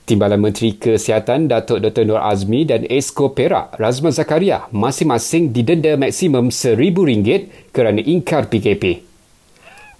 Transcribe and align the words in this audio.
Timbalan 0.03 0.43
Menteri 0.43 0.75
Kesihatan 0.75 1.47
Datuk 1.47 1.79
Dr. 1.79 2.03
Nur 2.03 2.19
Azmi 2.19 2.67
dan 2.67 2.83
Esko 2.83 3.31
Perak 3.31 3.79
Razman 3.79 4.11
Zakaria 4.11 4.67
masing-masing 4.75 5.55
didenda 5.55 5.95
maksimum 5.95 6.51
RM1,000 6.51 7.71
kerana 7.71 8.03
ingkar 8.03 8.51
PKP. 8.51 8.99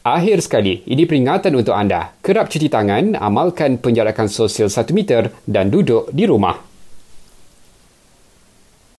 Akhir 0.03 0.43
sekali, 0.43 0.83
ini 0.83 1.07
peringatan 1.07 1.55
untuk 1.55 1.79
anda. 1.79 2.11
Kerap 2.19 2.51
cuci 2.51 2.67
tangan, 2.67 3.15
amalkan 3.15 3.79
penjarakan 3.79 4.27
sosial 4.27 4.67
1 4.67 4.91
meter 4.91 5.31
dan 5.47 5.71
duduk 5.71 6.11
di 6.11 6.27
rumah. 6.27 6.68